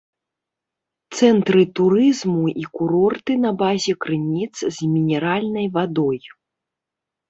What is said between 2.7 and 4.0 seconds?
курорты на базе